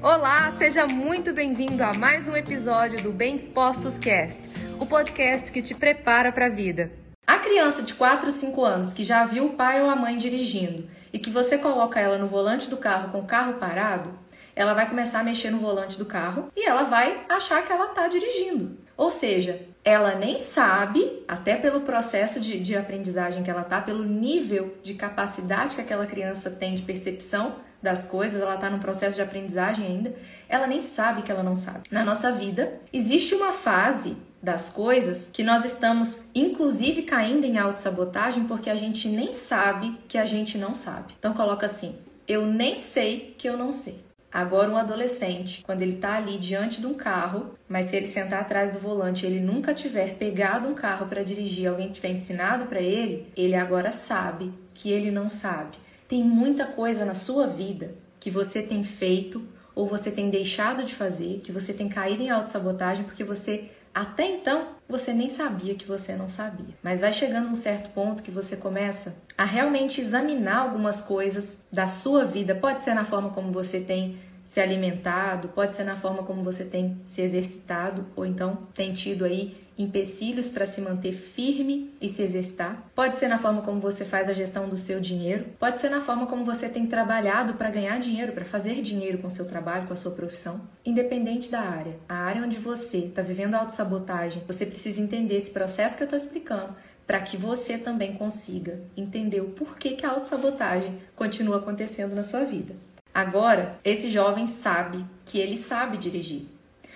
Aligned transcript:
Olá, 0.00 0.52
seja 0.56 0.86
muito 0.86 1.32
bem-vindo 1.32 1.82
a 1.82 1.92
mais 1.92 2.28
um 2.28 2.36
episódio 2.36 3.02
do 3.02 3.10
Bem 3.10 3.36
Dispostos 3.36 3.98
Cast, 3.98 4.48
o 4.78 4.86
podcast 4.86 5.50
que 5.50 5.60
te 5.60 5.74
prepara 5.74 6.30
para 6.30 6.46
a 6.46 6.48
vida. 6.48 6.92
A 7.26 7.40
criança 7.40 7.82
de 7.82 7.94
4 7.94 8.26
ou 8.26 8.32
5 8.32 8.64
anos 8.64 8.92
que 8.92 9.02
já 9.02 9.26
viu 9.26 9.46
o 9.46 9.52
pai 9.54 9.82
ou 9.82 9.90
a 9.90 9.96
mãe 9.96 10.16
dirigindo 10.16 10.88
e 11.12 11.18
que 11.18 11.30
você 11.30 11.58
coloca 11.58 11.98
ela 11.98 12.16
no 12.16 12.28
volante 12.28 12.70
do 12.70 12.76
carro 12.76 13.10
com 13.10 13.18
o 13.18 13.26
carro 13.26 13.54
parado, 13.54 14.16
ela 14.54 14.72
vai 14.72 14.88
começar 14.88 15.18
a 15.18 15.24
mexer 15.24 15.50
no 15.50 15.58
volante 15.58 15.98
do 15.98 16.06
carro 16.06 16.46
e 16.54 16.64
ela 16.64 16.84
vai 16.84 17.24
achar 17.28 17.64
que 17.64 17.72
ela 17.72 17.86
está 17.86 18.06
dirigindo. 18.06 18.78
Ou 18.96 19.10
seja, 19.10 19.66
ela 19.84 20.14
nem 20.14 20.38
sabe, 20.38 21.24
até 21.26 21.56
pelo 21.56 21.80
processo 21.80 22.40
de, 22.40 22.60
de 22.60 22.76
aprendizagem 22.76 23.42
que 23.42 23.50
ela 23.50 23.64
tá, 23.64 23.80
pelo 23.80 24.04
nível 24.04 24.76
de 24.80 24.94
capacidade 24.94 25.74
que 25.74 25.82
aquela 25.82 26.06
criança 26.06 26.50
tem 26.50 26.76
de 26.76 26.82
percepção 26.82 27.66
das 27.82 28.04
coisas, 28.04 28.40
ela 28.40 28.54
está 28.54 28.68
num 28.68 28.78
processo 28.78 29.14
de 29.14 29.22
aprendizagem 29.22 29.86
ainda, 29.86 30.14
ela 30.48 30.66
nem 30.66 30.80
sabe 30.80 31.22
que 31.22 31.30
ela 31.30 31.42
não 31.42 31.54
sabe. 31.54 31.80
Na 31.90 32.04
nossa 32.04 32.32
vida, 32.32 32.80
existe 32.92 33.34
uma 33.34 33.52
fase 33.52 34.16
das 34.42 34.70
coisas 34.70 35.30
que 35.32 35.42
nós 35.42 35.64
estamos 35.64 36.24
inclusive 36.34 37.02
caindo 37.02 37.44
em 37.44 37.58
autossabotagem 37.58 38.44
porque 38.44 38.70
a 38.70 38.74
gente 38.74 39.08
nem 39.08 39.32
sabe 39.32 39.98
que 40.06 40.16
a 40.16 40.26
gente 40.26 40.56
não 40.56 40.74
sabe. 40.74 41.14
Então 41.18 41.34
coloca 41.34 41.66
assim: 41.66 41.96
eu 42.26 42.46
nem 42.46 42.78
sei 42.78 43.34
que 43.36 43.48
eu 43.48 43.56
não 43.56 43.72
sei. 43.72 44.06
Agora, 44.30 44.70
um 44.70 44.76
adolescente, 44.76 45.62
quando 45.64 45.80
ele 45.80 45.94
está 45.94 46.16
ali 46.16 46.36
diante 46.36 46.82
de 46.82 46.86
um 46.86 46.92
carro, 46.92 47.54
mas 47.66 47.86
se 47.86 47.96
ele 47.96 48.06
sentar 48.06 48.42
atrás 48.42 48.70
do 48.70 48.78
volante 48.78 49.24
ele 49.24 49.40
nunca 49.40 49.72
tiver 49.72 50.16
pegado 50.16 50.68
um 50.68 50.74
carro 50.74 51.06
para 51.06 51.22
dirigir, 51.22 51.66
alguém 51.66 51.90
tiver 51.90 52.10
ensinado 52.10 52.66
para 52.66 52.80
ele, 52.80 53.26
ele 53.34 53.54
agora 53.54 53.90
sabe 53.90 54.52
que 54.74 54.90
ele 54.90 55.10
não 55.10 55.30
sabe. 55.30 55.78
Tem 56.08 56.24
muita 56.24 56.66
coisa 56.66 57.04
na 57.04 57.14
sua 57.14 57.46
vida 57.46 57.94
que 58.18 58.30
você 58.30 58.62
tem 58.62 58.82
feito 58.82 59.46
ou 59.74 59.86
você 59.86 60.10
tem 60.10 60.30
deixado 60.30 60.82
de 60.82 60.94
fazer, 60.94 61.40
que 61.44 61.52
você 61.52 61.72
tem 61.72 61.88
caído 61.88 62.22
em 62.22 62.30
autossabotagem 62.30 63.04
porque 63.04 63.22
você 63.22 63.70
até 63.94 64.26
então, 64.26 64.68
você 64.88 65.12
nem 65.12 65.28
sabia 65.28 65.74
que 65.74 65.86
você 65.86 66.14
não 66.14 66.28
sabia. 66.28 66.74
Mas 66.82 67.00
vai 67.00 67.12
chegando 67.12 67.48
um 67.48 67.54
certo 67.54 67.90
ponto 67.90 68.22
que 68.22 68.30
você 68.30 68.56
começa 68.56 69.16
a 69.36 69.44
realmente 69.44 70.00
examinar 70.00 70.58
algumas 70.58 71.00
coisas 71.00 71.58
da 71.72 71.88
sua 71.88 72.24
vida. 72.24 72.54
Pode 72.54 72.80
ser 72.80 72.94
na 72.94 73.04
forma 73.04 73.30
como 73.30 73.50
você 73.50 73.80
tem 73.80 74.16
se 74.48 74.60
alimentado, 74.60 75.48
pode 75.48 75.74
ser 75.74 75.84
na 75.84 75.94
forma 75.94 76.22
como 76.22 76.42
você 76.42 76.64
tem 76.64 76.98
se 77.04 77.20
exercitado 77.20 78.06
ou 78.16 78.24
então 78.24 78.66
tem 78.72 78.94
tido 78.94 79.26
aí 79.26 79.54
empecilhos 79.76 80.48
para 80.48 80.64
se 80.64 80.80
manter 80.80 81.12
firme 81.12 81.92
e 82.00 82.08
se 82.08 82.22
exercitar. 82.22 82.90
Pode 82.94 83.16
ser 83.16 83.28
na 83.28 83.38
forma 83.38 83.60
como 83.60 83.78
você 83.78 84.06
faz 84.06 84.26
a 84.26 84.32
gestão 84.32 84.66
do 84.66 84.74
seu 84.74 85.00
dinheiro, 85.00 85.44
pode 85.58 85.78
ser 85.78 85.90
na 85.90 86.00
forma 86.00 86.26
como 86.26 86.46
você 86.46 86.66
tem 86.66 86.86
trabalhado 86.86 87.54
para 87.54 87.68
ganhar 87.68 88.00
dinheiro, 88.00 88.32
para 88.32 88.46
fazer 88.46 88.80
dinheiro 88.80 89.18
com 89.18 89.28
seu 89.28 89.46
trabalho, 89.46 89.86
com 89.86 89.92
a 89.92 89.96
sua 89.96 90.12
profissão. 90.12 90.62
Independente 90.82 91.50
da 91.50 91.60
área, 91.60 91.98
a 92.08 92.14
área 92.14 92.42
onde 92.42 92.56
você 92.56 93.00
está 93.00 93.20
vivendo 93.20 93.54
autossabotagem, 93.54 94.42
você 94.46 94.64
precisa 94.64 94.98
entender 94.98 95.36
esse 95.36 95.50
processo 95.50 95.94
que 95.94 96.04
eu 96.04 96.06
estou 96.06 96.16
explicando 96.16 96.74
para 97.06 97.20
que 97.20 97.36
você 97.36 97.76
também 97.76 98.14
consiga 98.14 98.80
entender 98.96 99.42
o 99.42 99.50
porquê 99.50 99.90
que 99.90 100.06
a 100.06 100.10
autossabotagem 100.10 100.98
continua 101.14 101.58
acontecendo 101.58 102.14
na 102.14 102.22
sua 102.22 102.44
vida. 102.44 102.87
Agora, 103.18 103.80
esse 103.84 104.10
jovem 104.10 104.46
sabe 104.46 105.04
que 105.24 105.40
ele 105.40 105.56
sabe 105.56 105.96
dirigir. 105.96 106.42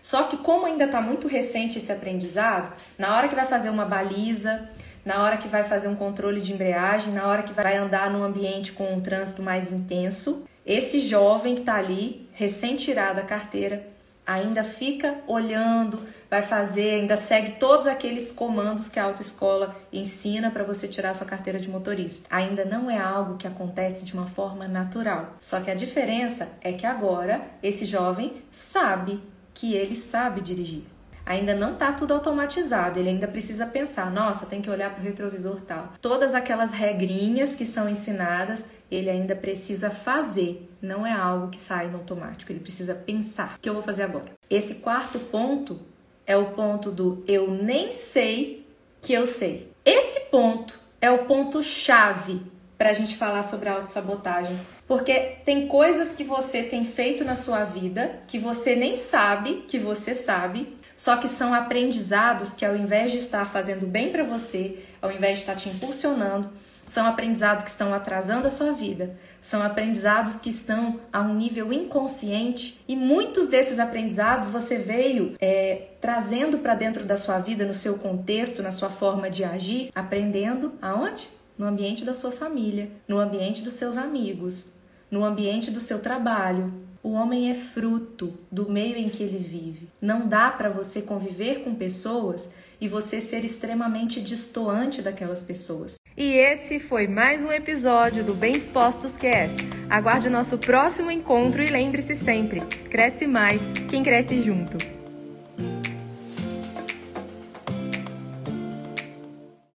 Só 0.00 0.22
que 0.22 0.36
como 0.36 0.64
ainda 0.64 0.84
está 0.84 1.00
muito 1.00 1.26
recente 1.26 1.78
esse 1.78 1.90
aprendizado, 1.90 2.72
na 2.96 3.16
hora 3.16 3.26
que 3.26 3.34
vai 3.34 3.46
fazer 3.46 3.68
uma 3.68 3.84
baliza, 3.84 4.70
na 5.04 5.20
hora 5.24 5.38
que 5.38 5.48
vai 5.48 5.64
fazer 5.64 5.88
um 5.88 5.96
controle 5.96 6.40
de 6.40 6.52
embreagem, 6.52 7.12
na 7.12 7.26
hora 7.26 7.42
que 7.42 7.52
vai 7.52 7.76
andar 7.76 8.12
num 8.12 8.22
ambiente 8.22 8.70
com 8.70 8.94
um 8.94 9.00
trânsito 9.00 9.42
mais 9.42 9.72
intenso, 9.72 10.46
esse 10.64 11.00
jovem 11.00 11.56
que 11.56 11.62
está 11.62 11.74
ali, 11.74 12.30
recém-tirado 12.32 13.18
a 13.18 13.24
carteira, 13.24 13.84
ainda 14.26 14.64
fica 14.64 15.16
olhando, 15.26 16.00
vai 16.30 16.42
fazer, 16.42 17.00
ainda 17.00 17.16
segue 17.16 17.52
todos 17.52 17.86
aqueles 17.86 18.32
comandos 18.32 18.88
que 18.88 18.98
a 18.98 19.04
autoescola 19.04 19.74
ensina 19.92 20.50
para 20.50 20.64
você 20.64 20.88
tirar 20.88 21.14
sua 21.14 21.26
carteira 21.26 21.58
de 21.58 21.68
motorista. 21.68 22.26
Ainda 22.30 22.64
não 22.64 22.90
é 22.90 22.98
algo 22.98 23.36
que 23.36 23.46
acontece 23.46 24.04
de 24.04 24.14
uma 24.14 24.26
forma 24.26 24.66
natural. 24.66 25.36
Só 25.38 25.60
que 25.60 25.70
a 25.70 25.74
diferença 25.74 26.48
é 26.60 26.72
que 26.72 26.86
agora 26.86 27.42
esse 27.62 27.84
jovem 27.84 28.42
sabe 28.50 29.22
que 29.52 29.74
ele 29.74 29.94
sabe 29.94 30.40
dirigir. 30.40 30.93
Ainda 31.26 31.54
não 31.54 31.72
está 31.72 31.92
tudo 31.92 32.12
automatizado, 32.12 32.98
ele 32.98 33.08
ainda 33.08 33.26
precisa 33.26 33.66
pensar, 33.66 34.10
nossa, 34.10 34.46
tem 34.46 34.60
que 34.60 34.68
olhar 34.68 34.90
para 34.90 35.00
o 35.00 35.04
retrovisor 35.04 35.60
tal. 35.62 35.94
Todas 36.00 36.34
aquelas 36.34 36.72
regrinhas 36.72 37.54
que 37.54 37.64
são 37.64 37.88
ensinadas, 37.88 38.66
ele 38.90 39.08
ainda 39.08 39.34
precisa 39.34 39.90
fazer, 39.90 40.68
não 40.82 41.06
é 41.06 41.12
algo 41.12 41.48
que 41.48 41.58
sai 41.58 41.88
no 41.88 41.98
automático, 41.98 42.52
ele 42.52 42.60
precisa 42.60 42.94
pensar. 42.94 43.56
O 43.56 43.60
que 43.60 43.68
eu 43.68 43.74
vou 43.74 43.82
fazer 43.82 44.02
agora? 44.02 44.32
Esse 44.50 44.76
quarto 44.76 45.18
ponto 45.18 45.80
é 46.26 46.36
o 46.36 46.50
ponto 46.50 46.90
do 46.90 47.24
eu 47.26 47.50
nem 47.50 47.90
sei 47.92 48.66
que 49.00 49.12
eu 49.12 49.26
sei. 49.26 49.72
Esse 49.84 50.28
ponto 50.30 50.78
é 51.00 51.10
o 51.10 51.24
ponto 51.24 51.62
chave 51.62 52.42
para 52.76 52.90
a 52.90 52.92
gente 52.92 53.16
falar 53.16 53.42
sobre 53.42 53.68
a 53.68 53.74
autossabotagem 53.74 54.58
porque 54.86 55.38
tem 55.44 55.66
coisas 55.66 56.12
que 56.12 56.24
você 56.24 56.62
tem 56.62 56.84
feito 56.84 57.24
na 57.24 57.34
sua 57.34 57.64
vida 57.64 58.20
que 58.26 58.38
você 58.38 58.76
nem 58.76 58.96
sabe 58.96 59.64
que 59.66 59.78
você 59.78 60.14
sabe, 60.14 60.76
só 60.96 61.16
que 61.16 61.28
são 61.28 61.52
aprendizados 61.52 62.52
que 62.52 62.64
ao 62.64 62.76
invés 62.76 63.12
de 63.12 63.18
estar 63.18 63.50
fazendo 63.50 63.86
bem 63.86 64.10
para 64.10 64.24
você, 64.24 64.78
ao 65.00 65.10
invés 65.10 65.36
de 65.36 65.40
estar 65.40 65.56
te 65.56 65.68
impulsionando, 65.68 66.50
são 66.86 67.06
aprendizados 67.06 67.64
que 67.64 67.70
estão 67.70 67.94
atrasando 67.94 68.46
a 68.46 68.50
sua 68.50 68.72
vida, 68.72 69.16
são 69.40 69.62
aprendizados 69.62 70.40
que 70.40 70.50
estão 70.50 71.00
a 71.12 71.20
um 71.20 71.34
nível 71.34 71.72
inconsciente 71.72 72.80
e 72.86 72.94
muitos 72.94 73.48
desses 73.48 73.78
aprendizados 73.78 74.48
você 74.48 74.78
veio 74.78 75.34
é, 75.40 75.88
trazendo 76.00 76.58
para 76.58 76.74
dentro 76.74 77.04
da 77.04 77.16
sua 77.16 77.38
vida, 77.38 77.64
no 77.64 77.74
seu 77.74 77.98
contexto, 77.98 78.62
na 78.62 78.70
sua 78.70 78.90
forma 78.90 79.30
de 79.30 79.44
agir, 79.44 79.90
aprendendo 79.94 80.74
aonde? 80.80 81.28
No 81.56 81.66
ambiente 81.66 82.04
da 82.04 82.14
sua 82.14 82.32
família, 82.32 82.90
no 83.06 83.18
ambiente 83.18 83.62
dos 83.62 83.74
seus 83.74 83.96
amigos, 83.96 84.72
no 85.10 85.24
ambiente 85.24 85.70
do 85.70 85.78
seu 85.78 86.00
trabalho. 86.00 86.83
O 87.04 87.10
homem 87.10 87.50
é 87.50 87.54
fruto 87.54 88.32
do 88.50 88.66
meio 88.72 88.96
em 88.96 89.10
que 89.10 89.22
ele 89.22 89.36
vive. 89.36 89.90
Não 90.00 90.26
dá 90.26 90.50
para 90.50 90.70
você 90.70 91.02
conviver 91.02 91.62
com 91.62 91.74
pessoas 91.74 92.50
e 92.80 92.88
você 92.88 93.20
ser 93.20 93.44
extremamente 93.44 94.22
distoante 94.22 95.02
daquelas 95.02 95.42
pessoas. 95.42 95.96
E 96.16 96.32
esse 96.32 96.80
foi 96.80 97.06
mais 97.06 97.44
um 97.44 97.52
episódio 97.52 98.24
do 98.24 98.32
Bem 98.32 98.52
Dispostos 98.52 99.18
Cast. 99.18 99.58
Aguarde 99.90 100.28
o 100.28 100.30
nosso 100.30 100.56
próximo 100.56 101.10
encontro 101.10 101.62
e 101.62 101.66
lembre-se 101.66 102.16
sempre: 102.16 102.62
cresce 102.88 103.26
mais 103.26 103.60
quem 103.90 104.02
cresce 104.02 104.40
junto. 104.40 104.78